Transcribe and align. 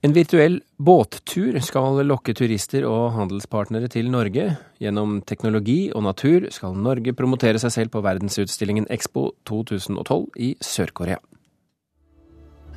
En 0.00 0.14
virtuell 0.16 0.62
båttur 0.80 1.58
skal 1.60 1.98
lokke 2.08 2.32
turister 2.32 2.86
og 2.88 3.10
handelspartnere 3.18 3.90
til 3.92 4.06
Norge. 4.08 4.46
Gjennom 4.80 5.18
teknologi 5.28 5.90
og 5.92 6.06
natur 6.06 6.46
skal 6.54 6.72
Norge 6.72 7.12
promotere 7.12 7.60
seg 7.60 7.74
selv 7.74 7.92
på 7.92 8.00
verdensutstillingen 8.06 8.88
Expo 8.88 9.26
2012 9.50 10.40
i 10.40 10.54
Sør-Korea. 10.64 11.20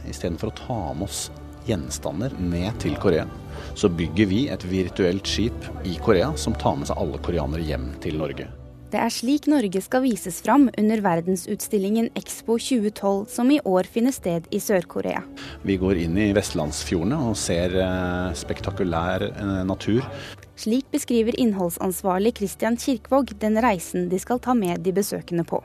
Istedenfor 0.04 0.51
å 0.51 0.57
ta 0.57 0.81
med 0.91 1.07
oss 1.07 1.29
gjenstander 1.63 2.36
med 2.44 2.76
til 2.83 2.99
Korea, 2.99 3.24
så 3.71 3.87
bygger 3.87 4.28
vi 4.28 4.42
et 4.51 4.67
virtuelt 4.67 5.24
skip 5.24 5.69
i 5.87 5.96
Korea 6.03 6.33
som 6.35 6.60
tar 6.60 6.76
med 6.76 6.92
seg 6.92 6.99
alle 6.99 7.24
koreanere 7.24 7.63
hjem 7.63 7.87
til 8.03 8.19
Norge. 8.19 8.49
Det 8.94 8.99
er 9.01 9.10
slik 9.10 9.47
Norge 9.49 9.79
skal 9.81 10.03
vises 10.03 10.35
fram 10.46 10.67
under 10.78 10.99
verdensutstillingen 11.01 12.12
Expo 12.19 12.59
2012, 12.62 13.23
som 13.33 13.49
i 13.49 13.58
år 13.65 13.89
finner 13.89 14.13
sted 14.13 14.46
i 14.53 14.59
Sør-Korea. 14.62 15.23
Vi 15.65 15.79
går 15.81 16.03
inn 16.03 16.20
i 16.21 16.27
vestlandsfjordene 16.38 17.17
og 17.31 17.34
ser 17.41 17.73
eh, 17.73 18.30
spektakulær 18.38 19.26
eh, 19.32 19.58
natur. 19.66 20.05
Slik 20.62 20.94
beskriver 20.94 21.34
innholdsansvarlig 21.41 22.35
Christian 22.38 22.77
Kirkvåg 22.77 23.34
den 23.41 23.58
reisen 23.66 24.12
de 24.13 24.21
skal 24.21 24.38
ta 24.38 24.54
med 24.54 24.85
de 24.85 24.94
besøkende 24.94 25.48
på. 25.49 25.63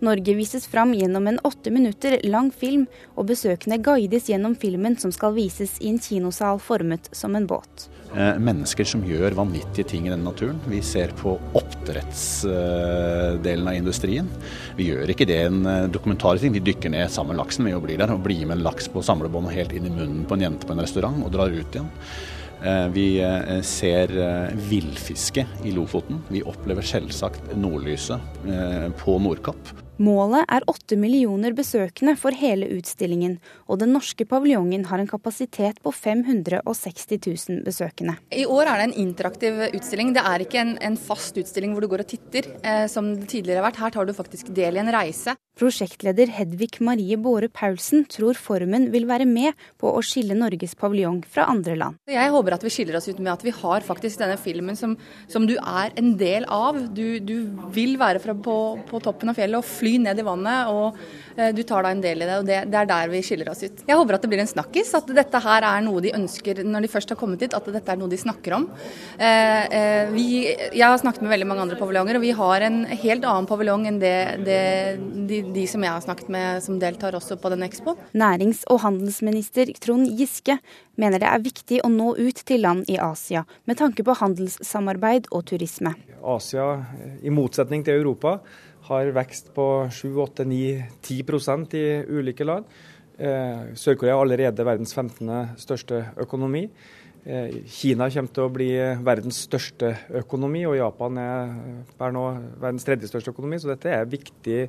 Norge 0.00 0.34
vises 0.38 0.66
fram 0.70 0.92
gjennom 0.94 1.26
en 1.26 1.40
åtte 1.42 1.72
minutter 1.74 2.20
lang 2.22 2.52
film, 2.54 2.86
og 3.18 3.26
besøkende 3.32 3.80
guides 3.82 4.28
gjennom 4.30 4.54
filmen 4.54 4.94
som 5.00 5.10
skal 5.14 5.32
vises 5.34 5.80
i 5.82 5.88
en 5.90 5.98
kinosal 5.98 6.58
formet 6.62 7.08
som 7.12 7.34
en 7.34 7.46
båt. 7.50 7.88
Eh, 8.14 8.38
mennesker 8.40 8.84
som 8.88 9.02
gjør 9.04 9.34
vanvittige 9.36 9.84
ting 9.90 10.06
i 10.06 10.10
denne 10.12 10.24
naturen. 10.24 10.60
Vi 10.70 10.80
ser 10.86 11.08
på 11.18 11.34
oppdrettsdelen 11.58 13.68
av 13.68 13.74
industrien. 13.74 14.28
Vi 14.78 14.84
gjør 14.92 15.10
ikke 15.12 15.26
det 15.28 15.40
en 15.48 15.60
dokumentarisk 15.92 16.42
ting. 16.46 16.54
Vi 16.54 16.66
dykker 16.70 16.90
ned 16.94 17.10
sammen 17.10 17.34
med 17.34 17.42
laksen. 17.42 17.66
Vi 17.66 17.86
blir 17.88 17.98
der 18.00 18.14
og 18.14 18.24
blir 18.24 18.46
med 18.46 18.56
en 18.60 18.66
laks 18.68 18.84
på 18.92 19.04
samlebånd 19.04 19.46
helt 19.52 19.72
inn 19.76 19.86
i 19.90 19.92
munnen 19.92 20.26
på 20.28 20.34
en 20.38 20.44
jente 20.46 20.66
på 20.66 20.72
en 20.76 20.84
restaurant 20.86 21.24
og 21.24 21.32
drar 21.34 21.50
ut 21.50 21.72
igjen. 21.74 21.90
Eh, 22.62 22.88
vi 22.94 23.08
ser 23.66 24.06
villfiske 24.70 25.42
i 25.66 25.70
Lofoten. 25.74 26.16
Vi 26.30 26.46
opplever 26.46 26.82
selvsagt 26.86 27.42
nordlyset 27.58 28.18
på 29.02 29.10
Nordkapp. 29.26 29.87
Målet 29.98 30.46
er 30.46 30.66
åtte 30.70 30.94
millioner 30.94 31.54
besøkende 31.58 32.14
for 32.18 32.34
hele 32.38 32.68
utstillingen, 32.76 33.38
og 33.66 33.80
den 33.82 33.90
norske 33.96 34.22
paviljongen 34.30 34.84
har 34.86 35.02
en 35.02 35.10
kapasitet 35.10 35.80
på 35.82 35.90
560 35.90 37.18
000 37.18 37.64
besøkende. 37.66 38.14
I 38.30 38.46
år 38.46 38.70
er 38.70 38.78
det 38.78 38.86
en 38.88 38.96
interaktiv 39.08 39.58
utstilling. 39.72 40.14
Det 40.14 40.22
er 40.22 40.44
ikke 40.44 40.62
en, 40.62 40.76
en 40.86 40.98
fast 41.00 41.38
utstilling 41.42 41.74
hvor 41.74 41.82
du 41.82 41.90
går 41.90 42.06
og 42.06 42.10
titter, 42.14 42.46
eh, 42.62 42.86
som 42.86 43.10
det 43.16 43.26
tidligere 43.32 43.58
har 43.58 43.68
vært. 43.72 43.82
Her 43.82 43.96
tar 43.96 44.06
du 44.06 44.14
faktisk 44.14 44.54
del 44.54 44.78
i 44.78 44.84
en 44.84 44.94
reise. 44.94 45.34
Prosjektleder 45.58 46.30
Hedvig 46.30 46.76
Marie 46.86 47.16
Båre 47.18 47.48
Paulsen 47.50 48.04
tror 48.06 48.38
formen 48.38 48.88
vil 48.92 49.08
være 49.08 49.26
med 49.26 49.56
på 49.80 49.90
å 49.90 50.02
skille 50.06 50.36
Norges 50.38 50.76
paviljong 50.78 51.18
fra 51.26 51.48
andre 51.50 51.74
land. 51.80 51.98
Jeg 52.06 52.30
håper 52.30 52.54
at 52.54 52.62
vi 52.62 52.70
skiller 52.70 52.98
oss 52.98 53.08
ut 53.10 53.18
med 53.18 53.32
at 53.32 53.42
vi 53.42 53.50
har 53.56 53.82
faktisk 53.82 54.20
denne 54.20 54.36
filmen 54.38 54.78
som, 54.78 54.94
som 55.26 55.48
du 55.48 55.56
er 55.58 55.96
en 55.98 56.12
del 56.20 56.46
av. 56.46 56.78
Du, 56.94 57.18
du 57.18 57.50
vil 57.74 57.96
være 57.98 58.22
på, 58.22 58.58
på 58.86 59.00
toppen 59.02 59.32
av 59.32 59.38
fjellet 59.38 59.58
og 59.58 59.66
fly 59.66 59.96
ned 60.04 60.22
i 60.22 60.26
vannet, 60.28 60.70
og 60.70 61.00
eh, 61.34 61.50
du 61.56 61.64
tar 61.66 61.82
da 61.82 61.90
en 61.94 62.04
del 62.06 62.22
i 62.22 62.28
det. 62.28 62.38
og 62.38 62.46
det, 62.46 62.60
det, 62.70 62.78
er 62.78 62.92
der 62.92 63.10
vi 63.10 63.24
skiller 63.26 63.50
oss 63.50 63.64
ut. 63.66 63.82
Jeg 63.88 63.98
håper 63.98 64.14
at 64.14 64.28
det 64.28 64.30
blir 64.30 64.44
en 64.44 64.52
snakkis, 64.52 64.94
at 64.94 65.10
dette 65.18 65.42
her 65.42 65.66
er 65.72 65.82
noe 65.88 66.04
de 66.04 66.14
ønsker 66.14 66.62
når 66.62 66.86
de 66.86 66.92
først 66.94 67.16
har 67.16 67.18
kommet 67.18 67.42
hit, 67.42 67.58
at 67.58 67.66
dette 67.74 67.96
er 67.96 67.98
noe 67.98 68.12
de 68.14 68.20
snakker 68.22 68.54
om. 68.60 68.68
Eh, 69.18 69.66
eh, 69.80 70.14
vi, 70.14 70.28
jeg 70.46 70.86
har 70.86 71.02
snakket 71.02 71.26
med 71.26 71.34
veldig 71.34 71.50
mange 71.50 71.66
andre 71.66 71.82
paviljonger, 71.82 72.22
og 72.22 72.26
vi 72.28 72.34
har 72.44 72.68
en 72.70 72.80
helt 72.94 73.26
annen 73.26 73.50
paviljong 73.50 73.90
enn 73.90 74.02
det, 74.06 74.16
det 74.46 74.62
de, 75.28 75.42
de, 75.54 75.64
som 75.70 75.84
jeg 75.84 75.92
har 75.92 76.04
snakket 76.04 76.30
med 76.32 76.62
som 76.64 76.78
deltar 76.80 77.16
også 77.18 77.38
på 77.40 77.50
den 77.52 77.64
Expo. 77.66 77.96
Nærings- 78.18 78.64
og 78.70 78.82
handelsminister 78.84 79.70
Trond 79.82 80.08
Giske 80.18 80.58
mener 81.00 81.22
det 81.22 81.28
er 81.30 81.44
viktig 81.44 81.80
å 81.84 81.90
nå 81.92 82.12
ut 82.18 82.42
til 82.48 82.64
land 82.64 82.88
i 82.90 82.98
Asia 83.02 83.44
med 83.68 83.80
tanke 83.80 84.04
på 84.06 84.16
handelssamarbeid 84.20 85.30
og 85.32 85.46
turisme. 85.50 85.94
Asia, 86.18 86.68
i 87.22 87.32
motsetning 87.32 87.84
til 87.86 88.00
Europa, 88.00 88.38
har 88.88 89.10
vekst 89.16 89.52
på 89.56 89.66
7-8-9-10% 89.92 91.76
i 91.76 91.86
ulike 92.08 92.46
land. 92.46 92.68
Eh, 93.18 93.74
Sør-Korea 93.74 94.14
er 94.14 94.22
allerede 94.22 94.64
verdens 94.66 94.94
15. 94.94 95.58
største 95.60 96.04
økonomi. 96.22 96.68
Eh, 97.24 97.62
Kina 97.66 98.08
kommer 98.10 98.34
til 98.34 98.44
å 98.44 98.52
bli 98.52 98.68
verdens 99.04 99.42
største 99.48 99.94
økonomi, 100.20 100.64
og 100.68 100.78
Japan 100.78 101.20
er 101.22 101.54
per 101.98 102.14
nå 102.14 102.24
verdens 102.60 102.86
tredje 102.86 103.10
største 103.10 103.34
økonomi, 103.34 103.60
så 103.60 103.72
dette 103.72 103.90
er 103.90 104.04
en 104.04 104.12
viktig 104.12 104.60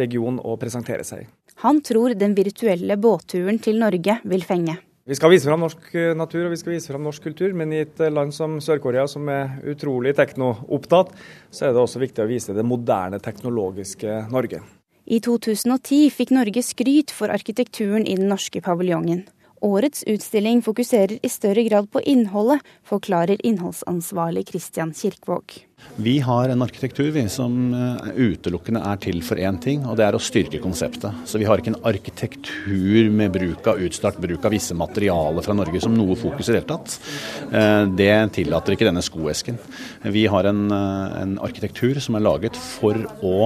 region 0.00 0.40
å 0.42 0.56
presentere 0.60 1.06
seg 1.06 1.24
i. 1.24 1.30
Han 1.62 1.80
tror 1.86 2.16
den 2.18 2.34
virtuelle 2.34 2.98
båtturen 2.98 3.60
til 3.62 3.78
Norge 3.80 4.18
vil 4.24 4.44
fenge. 4.44 4.76
Vi 5.04 5.16
skal 5.18 5.34
vise 5.34 5.44
fram 5.44 5.60
norsk 5.60 5.90
eh, 6.00 6.14
natur 6.16 6.46
og 6.46 6.54
vi 6.54 6.58
skal 6.62 6.72
vise 6.72 6.88
fram 6.88 7.04
norsk 7.04 7.26
kultur, 7.26 7.52
men 7.52 7.74
i 7.76 7.82
et 7.84 7.98
eh, 8.00 8.12
land 8.12 8.32
som 8.32 8.56
Sør-Korea, 8.64 9.04
som 9.10 9.28
er 9.28 9.58
utrolig 9.68 10.14
teknoopptatt, 10.16 11.12
så 11.52 11.66
er 11.66 11.74
det 11.74 11.82
også 11.82 12.00
viktig 12.00 12.24
å 12.24 12.30
vise 12.30 12.56
det 12.56 12.64
moderne 12.64 13.20
teknologiske 13.20 14.22
Norge. 14.32 14.62
I 15.04 15.18
2010 15.20 16.08
fikk 16.08 16.32
Norge 16.32 16.62
skryt 16.64 17.12
for 17.12 17.28
arkitekturen 17.28 18.06
i 18.08 18.16
den 18.16 18.30
norske 18.32 18.64
paviljongen. 18.64 19.26
Årets 19.64 20.04
utstilling 20.06 20.58
fokuserer 20.62 21.18
i 21.24 21.28
større 21.32 21.62
grad 21.64 21.86
på 21.88 22.02
innholdet, 22.04 22.60
forklarer 22.84 23.40
innholdsansvarlig 23.48 24.42
Christian 24.50 24.92
Kirkvåg. 24.92 25.54
Vi 25.96 26.18
har 26.20 26.52
en 26.52 26.62
arkitektur 26.62 27.08
vi, 27.14 27.22
som 27.32 27.72
eh, 27.72 28.10
utelukkende 28.12 28.82
er 28.84 29.00
til 29.00 29.22
for 29.24 29.40
én 29.40 29.56
ting, 29.64 29.86
og 29.88 29.96
det 29.96 30.04
er 30.04 30.18
å 30.18 30.20
styrke 30.20 30.60
konseptet. 30.60 31.24
Så 31.24 31.40
vi 31.40 31.48
har 31.48 31.60
ikke 31.60 31.72
en 31.72 31.80
arkitektur 31.88 33.08
med 33.08 33.32
bruk 33.32 33.70
av 33.72 33.80
utstart 33.86 34.20
bruk 34.20 34.44
av 34.44 34.52
visse 34.52 34.76
materialer 34.76 35.44
fra 35.46 35.56
Norge 35.56 35.80
som 35.80 35.96
noe 35.96 36.16
fokus 36.18 36.50
i 36.50 36.52
det 36.52 36.60
hele 36.60 36.72
tatt. 36.74 36.98
Eh, 37.48 37.84
det 37.96 38.14
tillater 38.36 38.76
ikke 38.76 38.90
denne 38.90 39.04
skoesken. 39.04 39.56
Vi 40.12 40.26
har 40.28 40.50
en, 40.50 40.66
eh, 40.72 41.22
en 41.22 41.38
arkitektur 41.40 42.04
som 42.04 42.20
er 42.20 42.28
laget 42.28 42.60
for 42.60 43.00
å 43.24 43.38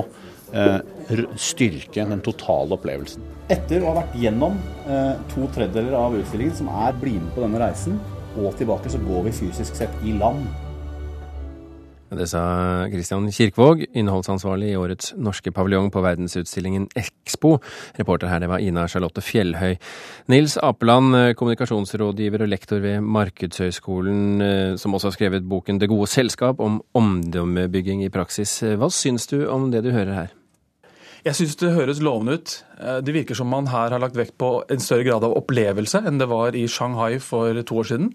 styrke 1.38 2.04
den 2.09 2.22
totale 2.25 2.76
opplevelsen. 2.76 3.25
Etter 3.48 3.82
å 3.82 3.92
ha 3.92 4.03
vært 4.03 4.16
gjennom 4.20 4.56
eh, 4.88 5.16
to 5.32 5.48
tredjedeler 5.54 5.97
av 5.97 6.16
utstillingen, 6.19 6.56
som 6.59 6.70
er 6.84 6.97
bli 7.00 7.16
med 7.16 7.34
på 7.36 7.44
denne 7.44 7.60
reisen, 7.62 8.00
og 8.38 8.54
tilbake, 8.58 8.91
så 8.92 9.00
går 9.03 9.28
vi 9.28 9.37
fysisk 9.42 9.78
sett 9.78 10.03
i 10.04 10.14
land. 10.16 10.47
Det 12.08 12.25
sa 12.31 12.41
Christian 12.88 13.26
Kirkvåg, 13.32 13.82
innholdsansvarlig 13.92 14.70
i 14.72 14.76
årets 14.81 15.10
norske 15.20 15.53
paviljong 15.53 15.91
på 15.92 16.00
verdensutstillingen 16.00 16.87
Expo. 16.97 17.58
Reporter 17.98 18.31
her 18.32 18.41
det 18.41 18.48
var 18.48 18.64
Ina 18.64 18.87
Charlotte 18.88 19.20
Fjellhøy. 19.20 19.76
Nils 20.32 20.56
Apeland, 20.56 21.16
eh, 21.16 21.34
kommunikasjonsrådgiver 21.37 22.47
og 22.47 22.48
lektor 22.48 22.81
ved 22.81 23.03
Markedshøgskolen, 23.04 24.41
eh, 24.41 24.76
som 24.76 24.94
også 24.94 25.12
har 25.12 25.16
skrevet 25.19 25.48
boken 25.48 25.78
Det 25.78 25.88
gode 25.88 26.08
selskap 26.08 26.60
om 26.60 26.81
omdømmebygging 26.94 28.04
i 28.04 28.08
praksis. 28.08 28.62
Hva 28.62 28.88
syns 28.88 29.26
du 29.26 29.47
om 29.47 29.70
det 29.70 29.84
du 29.84 29.91
hører 29.92 30.14
her? 30.14 30.38
Jeg 31.28 31.37
syns 31.37 31.59
det 31.61 31.75
høres 31.75 31.99
lovende 32.00 32.39
ut. 32.39 32.53
Eh, 32.81 33.00
det 33.05 33.12
virker 33.12 33.37
som 33.37 33.50
man 33.53 33.66
her 33.69 33.93
har 33.93 34.00
lagt 34.00 34.16
vekt 34.16 34.39
på 34.41 34.62
en 34.72 34.81
større 34.81 35.05
grad 35.05 35.27
av 35.27 35.34
opplevelse 35.37 36.00
enn 36.09 36.21
det 36.21 36.28
var 36.31 36.56
i 36.56 36.62
Shanghai 36.72 37.19
for 37.21 37.59
to 37.69 37.81
år 37.83 37.89
siden. 37.91 38.06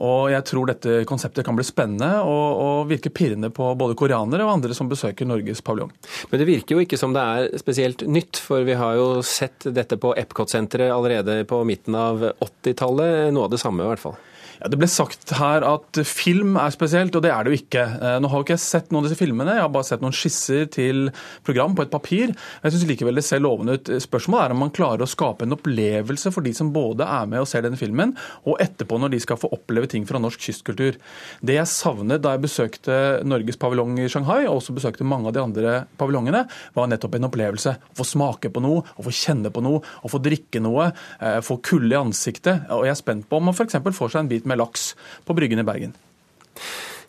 Og 0.00 0.30
jeg 0.32 0.46
tror 0.48 0.70
dette 0.70 1.02
konseptet 1.10 1.44
kan 1.44 1.58
bli 1.58 1.66
spennende 1.66 2.22
og, 2.22 2.46
og 2.62 2.88
virke 2.88 3.12
pirrende 3.12 3.50
på 3.52 3.68
både 3.76 3.98
koreanere 3.98 4.46
og 4.46 4.54
andre 4.54 4.76
som 4.76 4.88
besøker 4.88 5.28
Norges 5.28 5.60
paviljong. 5.66 5.92
Men 6.30 6.40
det 6.40 6.48
virker 6.48 6.78
jo 6.78 6.86
ikke 6.86 7.00
som 7.00 7.12
det 7.16 7.26
er 7.26 7.60
spesielt 7.60 8.06
nytt, 8.08 8.40
for 8.40 8.64
vi 8.64 8.78
har 8.78 8.96
jo 8.96 9.20
sett 9.26 9.68
dette 9.74 10.00
på 10.00 10.14
Epcot-senteret 10.16 10.94
allerede 10.94 11.42
på 11.50 11.60
midten 11.68 11.98
av 11.98 12.30
80-tallet. 12.32 13.28
Noe 13.34 13.50
av 13.50 13.52
det 13.52 13.60
samme 13.60 13.84
i 13.84 13.92
hvert 13.92 14.06
fall. 14.06 14.16
Ja, 14.58 14.66
det 14.72 14.78
ble 14.80 14.88
sagt 14.90 15.30
her 15.38 15.62
at 15.62 16.00
film 16.02 16.56
er 16.58 16.72
spesielt, 16.74 17.14
og 17.14 17.22
det 17.22 17.30
er 17.30 17.46
det 17.46 17.52
jo 17.52 17.58
ikke. 17.60 17.84
Eh, 17.84 18.16
nå 18.18 18.30
har 18.30 18.40
jo 18.40 18.46
ikke 18.46 18.56
jeg 18.56 18.64
sett 18.64 18.88
noen 18.90 19.04
av 19.04 19.06
disse 19.06 19.20
filmene, 19.20 19.54
jeg 19.54 19.62
har 19.62 19.70
bare 19.74 19.86
sett 19.86 20.02
noen 20.02 20.16
skisser 20.16 20.66
til 20.74 21.12
program 21.46 21.76
på 21.78 21.84
et 21.86 21.92
papir. 21.92 22.32
Jeg 22.64 22.74
syns 22.74 22.86
likevel 22.88 23.20
det 23.20 23.24
ser 23.26 23.42
lovende 23.44 23.76
ut. 23.78 23.92
Spørsmålet 24.02 24.48
er 24.48 24.54
om 24.56 24.62
man 24.64 24.72
klarer 24.74 25.04
å 25.06 25.10
skape 25.10 25.46
en 25.46 25.54
opplevelse 25.54 26.32
for 26.34 26.42
de 26.42 26.54
som 26.58 26.72
både 26.74 27.06
er 27.06 27.28
med 27.30 27.44
og 27.44 27.46
ser 27.50 27.62
denne 27.62 27.78
filmen, 27.78 28.16
og 28.50 28.58
etterpå 28.64 28.98
når 28.98 29.14
de 29.14 29.20
skal 29.22 29.38
få 29.38 29.52
oppleve 29.54 29.90
ting 29.92 30.08
fra 30.08 30.18
norsk 30.22 30.42
kystkultur. 30.48 30.98
Det 31.38 31.58
jeg 31.58 31.70
savnet 31.70 32.24
da 32.24 32.34
jeg 32.34 32.44
besøkte 32.48 32.98
Norges 33.28 33.60
paviljong 33.62 33.94
i 34.02 34.08
Shanghai, 34.10 34.40
og 34.48 34.58
også 34.58 34.74
besøkte 34.74 35.06
mange 35.06 35.30
av 35.30 35.38
de 35.38 35.44
andre 35.44 35.76
paviljongene, 36.02 36.42
var 36.74 36.90
nettopp 36.90 37.14
en 37.20 37.30
opplevelse. 37.30 37.76
Å 37.78 38.00
få 38.02 38.08
smake 38.10 38.50
på 38.50 38.64
noe, 38.64 38.82
å 38.98 39.06
få 39.06 39.14
kjenne 39.14 39.54
på 39.54 39.62
noe, 39.62 39.84
å 40.02 40.10
få 40.10 40.18
drikke 40.24 40.62
noe, 40.66 40.90
eh, 41.22 41.38
få 41.46 41.60
kulde 41.62 41.94
i 41.94 42.00
ansiktet. 42.02 42.66
Og 42.74 42.88
jeg 42.88 42.96
er 42.96 43.02
spent 43.04 43.30
på 43.30 43.38
om 43.38 43.48
man 43.52 43.54
f.eks. 43.54 43.78
får 43.78 44.16
seg 44.16 44.24
en 44.24 44.34
bit 44.34 44.47
med 44.48 44.60
laks 44.60 44.92
på 45.28 45.36
Bryggen 45.36 45.62
i 45.62 45.66
Bergen. 45.68 45.94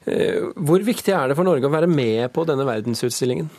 Eh, 0.09 0.51
hvor 0.55 0.83
viktig 0.85 1.15
er 1.15 1.31
det 1.31 1.39
for 1.39 1.47
Norge 1.47 1.67
å 1.67 1.73
være 1.73 1.89
med 1.91 2.29
på 2.35 2.45
denne 2.47 2.67
verdensutstillingen? 2.67 3.49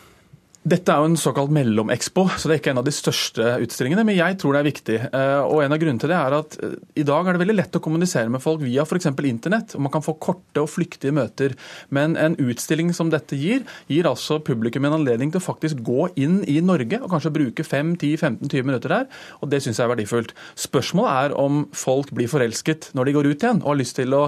Dette 0.61 0.93
er 0.93 1.01
jo 1.01 1.09
en 1.09 1.17
såkalt 1.17 1.49
mellomekspo, 1.57 2.27
så 2.37 2.45
det 2.45 2.53
er 2.53 2.59
ikke 2.61 2.73
en 2.75 2.79
av 2.83 2.85
de 2.85 2.93
største 2.93 3.45
utstillingene. 3.65 4.03
Men 4.05 4.19
jeg 4.19 4.37
tror 4.43 4.53
det 4.53 4.59
er 4.61 4.67
viktig. 4.67 4.97
Eh, 5.09 5.41
og 5.41 5.63
En 5.65 5.73
av 5.73 5.79
grunnene 5.81 6.03
til 6.03 6.11
det 6.13 6.19
er 6.19 6.35
at 6.37 6.57
eh, 6.61 6.75
i 7.01 7.05
dag 7.09 7.25
er 7.25 7.33
det 7.33 7.41
veldig 7.41 7.57
lett 7.57 7.79
å 7.79 7.81
kommunisere 7.81 8.29
med 8.29 8.43
folk 8.45 8.61
via 8.61 8.85
f.eks. 8.85 9.09
internett. 9.09 9.73
og 9.73 9.81
Man 9.87 9.95
kan 9.95 10.05
få 10.05 10.19
korte 10.21 10.61
og 10.61 10.69
flyktige 10.69 11.17
møter. 11.17 11.55
Men 11.89 12.13
en 12.21 12.37
utstilling 12.37 12.93
som 12.93 13.09
dette 13.09 13.39
gir, 13.41 13.65
gir 13.89 14.11
altså 14.11 14.37
publikum 14.45 14.85
en 14.85 14.99
anledning 14.99 15.33
til 15.33 15.41
å 15.41 15.47
faktisk 15.47 15.81
gå 15.81 16.11
inn 16.21 16.43
i 16.45 16.59
Norge 16.61 17.01
og 17.01 17.09
kanskje 17.09 17.33
bruke 17.39 17.65
5-10-15-20 17.65 18.69
minutter 18.69 18.97
der. 18.99 19.09
Og 19.41 19.49
det 19.49 19.63
syns 19.65 19.81
jeg 19.81 19.89
er 19.89 19.95
verdifullt. 19.95 20.37
Spørsmålet 20.61 21.25
er 21.25 21.39
om 21.41 21.65
folk 21.73 22.13
blir 22.13 22.29
forelsket 22.29 22.93
når 22.93 23.09
de 23.09 23.17
går 23.17 23.33
ut 23.33 23.49
igjen 23.49 23.65
og 23.65 23.73
har 23.73 23.81
lyst 23.81 23.97
til 23.97 24.13
å 24.13 24.27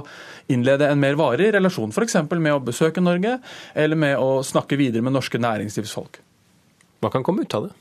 innlede 0.49 0.89
en 0.89 1.05
mer 1.05 1.21
varig 1.21 1.53
relasjon. 1.53 1.93
F.eks. 1.93 2.23
med 2.33 2.57
å 2.57 2.65
besøke 2.73 3.05
Norge, 3.05 3.37
eller 3.77 4.05
med 4.09 4.17
å 4.17 4.39
snakke 4.41 4.81
videre 4.81 5.05
med 5.05 5.21
norske 5.21 5.37
næringslivsfolk. 5.37 6.23
Hva 7.03 7.11
kan 7.11 7.25
komme 7.27 7.43
ut 7.43 7.59
av 7.59 7.67
det? 7.67 7.75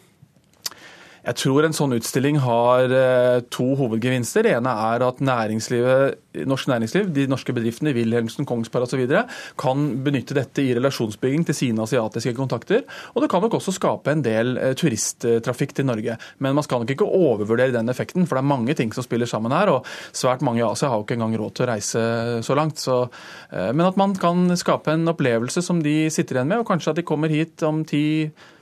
Jeg 1.22 1.38
tror 1.38 1.66
en 1.68 1.76
sånn 1.76 1.94
utstilling 1.94 2.40
har 2.42 2.90
eh, 2.98 3.44
to 3.54 3.68
hovedgevinster. 3.78 4.48
Det 4.48 4.56
ene 4.58 4.72
er 4.88 5.04
at 5.06 5.20
norsk 5.22 6.70
næringsliv, 6.72 7.12
de 7.14 7.28
norske 7.30 7.54
bedriftene, 7.54 7.94
Wilhelmsen, 7.94 8.48
Kongsberg 8.50 8.88
osv. 8.88 9.04
kan 9.62 9.84
benytte 10.02 10.34
dette 10.34 10.64
i 10.64 10.72
relasjonsbygging 10.74 11.46
til 11.46 11.58
sine 11.58 11.86
asiatiske 11.86 12.34
kontakter. 12.38 12.82
Og 13.14 13.22
det 13.22 13.30
kan 13.30 13.44
nok 13.46 13.60
også 13.60 13.76
skape 13.76 14.16
en 14.16 14.24
del 14.26 14.58
eh, 14.58 14.74
turisttrafikk 14.74 15.76
til 15.78 15.86
Norge. 15.92 16.16
Men 16.42 16.58
man 16.58 16.66
skal 16.66 16.82
nok 16.82 16.96
ikke 16.96 17.06
overvurdere 17.06 17.76
den 17.76 17.94
effekten, 17.94 18.26
for 18.26 18.40
det 18.40 18.42
er 18.42 18.54
mange 18.56 18.78
ting 18.80 18.90
som 18.96 19.06
spiller 19.06 19.30
sammen 19.30 19.54
her. 19.54 19.70
Og 19.76 19.86
svært 20.18 20.42
mange 20.42 20.64
i 20.64 20.66
Asia 20.66 20.90
har 20.90 20.98
jo 20.98 21.06
ikke 21.06 21.20
engang 21.20 21.38
råd 21.38 21.54
til 21.54 21.68
å 21.68 21.70
reise 21.70 22.06
så 22.48 22.58
langt. 22.58 22.82
Så, 22.82 22.98
eh, 23.54 23.70
men 23.70 23.86
at 23.86 24.02
man 24.02 24.18
kan 24.18 24.58
skape 24.58 24.98
en 24.98 25.14
opplevelse 25.14 25.62
som 25.62 25.86
de 25.86 26.10
sitter 26.10 26.40
igjen 26.40 26.50
med, 26.50 26.64
og 26.64 26.72
kanskje 26.74 26.96
at 26.96 27.04
de 27.04 27.06
kommer 27.06 27.30
hit 27.30 27.62
om 27.68 27.86
ti 27.86 28.02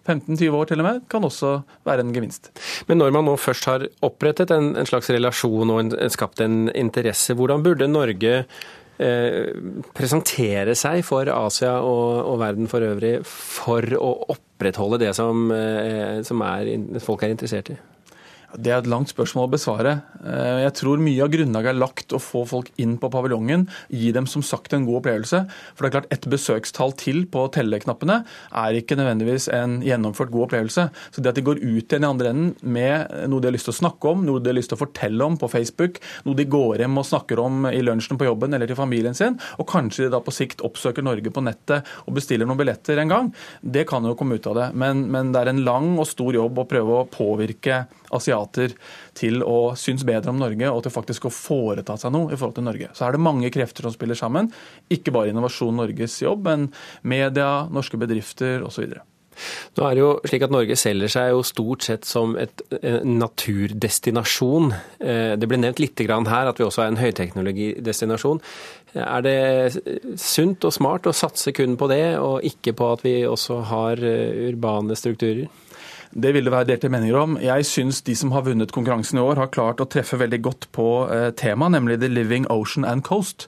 15-20 0.10 0.58
år 0.58 0.72
til 0.72 0.84
og 0.84 0.88
med, 0.90 1.06
kan 1.12 1.28
også 1.28 1.54
være 1.88 2.06
en 2.06 2.14
gevinst. 2.16 2.52
Men 2.90 3.02
når 3.02 3.14
man 3.16 3.30
nå 3.30 3.38
først 3.40 3.70
har 3.70 3.86
opprettet 4.06 4.52
en, 4.56 4.74
en 4.80 4.90
slags 4.90 5.12
relasjon 5.14 5.74
og 5.74 5.82
en, 5.86 5.94
skapt 6.12 6.42
en 6.46 6.68
interesse, 6.74 7.36
hvordan 7.38 7.64
burde 7.66 7.90
Norge 7.92 8.34
eh, 9.00 9.54
presentere 9.98 10.76
seg 10.78 11.04
for 11.08 11.30
Asia 11.34 11.78
og, 11.80 12.24
og, 12.24 12.40
verden 12.42 12.72
for 12.72 12.86
øvrig 12.86 13.20
for 13.28 13.86
å 14.00 14.12
opprettholde 14.36 15.02
det 15.06 15.14
som, 15.18 15.48
eh, 15.56 16.20
som 16.28 16.44
er, 16.46 16.74
folk 17.04 17.24
er 17.26 17.36
interessert 17.36 17.74
i? 17.76 17.80
Det 18.58 18.72
er 18.74 18.80
et 18.82 18.90
langt 18.90 19.12
spørsmål 19.12 19.46
å 19.46 19.52
besvare. 19.54 19.92
Eh, 20.26 20.64
jeg 20.64 20.74
tror 20.80 21.02
mye 21.04 21.22
av 21.22 21.30
grunnlaget 21.30 21.70
er 21.70 21.78
lagt 21.78 22.14
å 22.18 22.22
få 22.22 22.42
folk 22.50 22.72
inn 22.82 22.96
på 22.98 23.10
paviljongen, 23.14 23.68
gi 23.94 24.10
dem 24.16 24.26
som 24.30 24.42
sagt 24.46 24.74
en 24.74 24.88
god 24.88 25.04
opplevelse. 25.04 25.44
For 25.78 25.86
det 25.86 25.90
er 25.90 25.94
klart, 25.94 26.08
et 26.16 26.26
besøkstall 26.34 26.96
til 26.98 27.28
på 27.30 27.44
telleknappene 27.54 28.24
er 28.24 28.80
ikke 28.80 28.98
nødvendigvis 28.98 29.52
en 29.54 29.76
gjennomført 29.86 30.34
god 30.34 30.48
opplevelse. 30.48 30.88
Så 31.14 31.22
det 31.22 31.34
at 31.34 31.38
de 31.38 31.46
går 31.46 31.62
ut 31.62 31.86
igjen 31.86 32.08
i 32.08 32.10
andre 32.10 32.32
enden 32.34 32.56
med 32.66 33.14
noe 33.30 33.44
de 33.44 33.52
har 33.52 33.56
lyst 33.56 33.70
til 33.70 33.76
å 33.76 33.80
snakke 33.84 34.16
om, 34.16 34.26
noe 34.26 34.42
de 34.42 34.50
har 34.50 34.58
lyst 34.58 34.74
til 34.74 34.80
å 34.80 34.82
fortelle 34.82 35.30
om 35.30 35.38
på 35.38 35.52
Facebook, 35.54 36.02
noe 36.26 36.40
de 36.40 36.50
går 36.50 36.82
hjem 36.82 36.98
og 36.98 37.08
snakker 37.12 37.44
om 37.46 37.70
i 37.70 37.84
lunsjen 37.86 38.18
på 38.18 38.32
jobben 38.32 38.58
eller 38.58 38.70
til 38.70 38.80
familien 38.80 39.18
sin, 39.18 39.38
og 39.62 39.70
kanskje 39.70 40.08
de 40.08 40.14
da 40.16 40.24
på 40.26 40.34
sikt 40.34 40.66
oppsøker 40.66 41.06
Norge 41.06 41.30
på 41.34 41.46
nettet 41.46 41.86
og 42.08 42.18
bestiller 42.18 42.50
noen 42.50 42.64
billetter 42.64 42.98
en 42.98 43.14
gang, 43.14 43.32
det 43.62 43.86
kan 43.90 44.10
jo 44.10 44.18
komme 44.18 44.42
ut 44.42 44.50
av 44.50 44.58
det. 44.58 44.68
Men, 44.74 45.06
men 45.14 45.36
det 45.36 45.46
er 45.46 45.54
en 45.54 45.64
lang 45.68 45.94
og 46.00 46.10
stor 46.10 46.34
jobb 46.34 46.64
å 46.64 46.70
prøve 46.70 46.98
å 47.04 47.08
påvirke 47.14 47.84
asiater 48.10 48.39
til 49.20 49.44
å 49.46 49.76
synes 49.80 50.06
bedre 50.08 50.34
om 50.34 50.42
Norge 50.42 50.72
og 50.72 50.84
til 50.86 50.96
faktisk 50.96 51.28
å 51.30 51.34
foreta 51.34 51.98
seg 52.00 52.14
noe 52.16 52.34
i 52.34 52.40
forhold 52.40 52.58
til 52.60 52.68
Norge. 52.70 52.90
Så 52.98 53.08
er 53.08 53.16
det 53.16 53.24
mange 53.24 53.52
krefter 53.54 53.88
som 53.88 53.96
spiller 53.96 54.18
sammen. 54.20 54.52
Ikke 54.92 55.14
bare 55.16 55.34
Innovasjon 55.34 55.78
Norges 55.80 56.20
jobb, 56.24 56.48
men 56.48 56.70
media, 57.04 57.68
norske 57.74 58.00
bedrifter 58.00 58.66
osv. 58.66 59.00
Nå 59.78 59.86
er 59.86 59.96
det 59.96 60.02
jo 60.02 60.10
slik 60.28 60.44
at 60.46 60.54
Norge 60.54 60.76
selger 60.80 61.12
seg 61.12 61.32
jo 61.34 61.44
stort 61.48 61.86
sett 61.86 62.08
som 62.08 62.36
et, 62.40 62.64
naturdestinasjon. 63.06 64.74
Eh, 65.00 65.34
det 65.40 65.50
ble 65.50 65.62
nevnt 65.62 65.82
litt 65.84 66.04
her 66.10 66.52
at 66.52 66.60
vi 66.60 66.66
også 66.66 66.84
er 66.84 66.92
en 66.92 67.00
høyteknologidestinasjon. 67.00 68.42
Er 69.00 69.24
det 69.26 70.20
sunt 70.20 70.66
og 70.66 70.74
smart 70.74 71.08
å 71.08 71.16
satse 71.16 71.54
kun 71.56 71.78
på 71.80 71.90
det, 71.92 72.18
og 72.18 72.46
ikke 72.46 72.74
på 72.78 72.94
at 72.96 73.06
vi 73.06 73.16
også 73.30 73.62
har 73.70 74.04
eh, 74.04 74.50
urbane 74.50 74.98
strukturer? 74.98 75.48
Det 76.10 76.32
vil 76.34 76.48
det 76.48 76.52
være 76.54 76.66
delte 76.72 76.90
meninger 76.90 77.18
om. 77.20 77.36
Jeg 77.42 77.66
syns 77.70 78.02
de 78.02 78.16
som 78.18 78.32
har 78.34 78.48
vunnet 78.48 78.72
konkurransen 78.74 79.20
i 79.20 79.22
år, 79.22 79.38
har 79.38 79.52
klart 79.54 79.82
å 79.84 79.86
treffe 79.86 80.18
veldig 80.18 80.40
godt 80.42 80.68
på 80.74 80.88
eh, 81.14 81.30
temaet, 81.38 81.76
nemlig 81.76 82.00
The 82.02 82.10
Living 82.10 82.48
Ocean 82.50 82.88
and 82.88 83.06
Coast. 83.06 83.46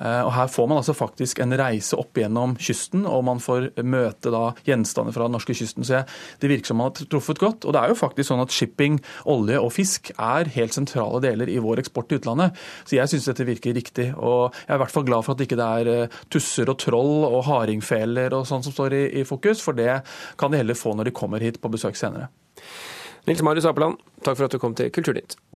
Eh, 0.00 0.20
og 0.24 0.32
Her 0.34 0.50
får 0.50 0.68
man 0.70 0.80
altså 0.80 0.94
faktisk 0.96 1.40
en 1.42 1.54
reise 1.58 1.96
opp 1.98 2.18
gjennom 2.18 2.56
kysten, 2.60 3.04
og 3.06 3.24
man 3.28 3.42
får 3.42 3.70
møte 3.82 4.32
da 4.34 4.52
gjenstander 4.66 5.14
fra 5.14 5.28
den 5.28 5.36
norske 5.36 5.56
kysten. 5.56 5.86
Så 5.86 6.04
Det 6.40 6.50
virker 6.50 6.66
som 6.72 6.80
man 6.80 6.90
har 6.90 7.06
truffet 7.10 7.38
godt. 7.38 7.64
Og 7.64 7.72
det 7.72 7.82
er 7.82 7.92
jo 7.92 7.98
faktisk 7.98 8.30
sånn 8.30 8.42
at 8.42 8.54
shipping, 8.54 9.00
olje 9.24 9.60
og 9.60 9.72
fisk 9.72 10.12
er 10.18 10.50
helt 10.56 10.74
sentrale 10.74 11.20
deler 11.24 11.48
i 11.48 11.60
vår 11.62 11.84
eksport 11.84 12.08
til 12.08 12.20
utlandet. 12.20 12.56
Så 12.84 12.98
jeg 12.98 13.08
syns 13.08 13.28
dette 13.30 13.46
virker 13.46 13.74
riktig. 13.74 14.10
Og 14.16 14.52
jeg 14.52 14.72
er 14.72 14.78
i 14.78 14.82
hvert 14.84 14.94
fall 14.94 15.06
glad 15.06 15.24
for 15.24 15.34
at 15.34 15.42
det 15.42 15.48
ikke 15.48 15.60
er 15.64 15.92
eh, 15.92 16.18
tusser 16.32 16.70
og 16.70 16.78
troll 16.82 17.24
og 17.28 17.44
hardingfeler 17.48 18.34
og 18.34 18.48
sånn 18.48 18.64
som 18.64 18.74
står 18.74 18.96
i, 18.96 19.04
i 19.20 19.28
fokus, 19.28 19.62
for 19.64 19.76
det 19.76 20.02
kan 20.40 20.50
de 20.50 20.60
heller 20.60 20.78
få 20.78 20.94
når 20.94 21.10
de 21.10 21.16
kommer 21.16 21.42
hit 21.42 21.60
på 21.62 21.72
besøk 21.72 21.98
senere. 21.98 22.30
Nils 23.24 23.40
Marius 23.40 23.64
Apeland, 23.64 23.96
takk 24.24 24.36
for 24.36 24.46
at 24.46 24.52
du 24.52 24.60
kom 24.60 24.74
til 24.76 24.90
Kulturnytt. 24.92 25.38